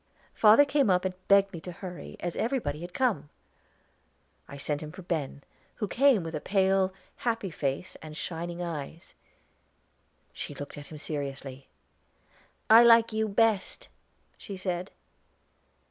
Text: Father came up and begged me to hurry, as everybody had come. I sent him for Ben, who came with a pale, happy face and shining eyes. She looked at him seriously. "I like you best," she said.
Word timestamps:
Father 0.33 0.65
came 0.65 0.89
up 0.89 1.05
and 1.05 1.13
begged 1.27 1.53
me 1.53 1.61
to 1.61 1.71
hurry, 1.71 2.17
as 2.21 2.35
everybody 2.35 2.81
had 2.81 2.91
come. 2.91 3.29
I 4.47 4.57
sent 4.57 4.81
him 4.81 4.91
for 4.91 5.03
Ben, 5.03 5.43
who 5.75 5.87
came 5.87 6.23
with 6.23 6.33
a 6.33 6.39
pale, 6.41 6.91
happy 7.17 7.51
face 7.51 7.95
and 7.97 8.17
shining 8.17 8.63
eyes. 8.63 9.13
She 10.33 10.55
looked 10.55 10.75
at 10.75 10.87
him 10.87 10.97
seriously. 10.97 11.67
"I 12.67 12.81
like 12.83 13.13
you 13.13 13.27
best," 13.27 13.89
she 14.39 14.57
said. 14.57 14.89